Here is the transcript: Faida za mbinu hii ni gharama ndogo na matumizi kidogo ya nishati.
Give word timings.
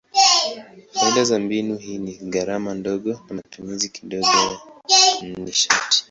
Faida 0.91 1.23
za 1.25 1.39
mbinu 1.39 1.77
hii 1.77 1.97
ni 1.97 2.11
gharama 2.21 2.73
ndogo 2.73 3.09
na 3.11 3.35
matumizi 3.35 3.89
kidogo 3.89 4.27
ya 4.87 5.29
nishati. 5.37 5.99